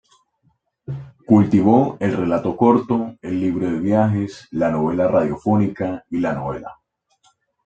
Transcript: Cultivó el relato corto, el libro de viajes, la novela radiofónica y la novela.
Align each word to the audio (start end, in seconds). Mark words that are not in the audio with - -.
Cultivó 1.27 1.97
el 1.99 2.17
relato 2.17 2.57
corto, 2.57 3.19
el 3.21 3.39
libro 3.39 3.69
de 3.71 3.79
viajes, 3.79 4.47
la 4.49 4.71
novela 4.71 5.07
radiofónica 5.07 6.05
y 6.09 6.17
la 6.19 6.33
novela. 6.33 6.79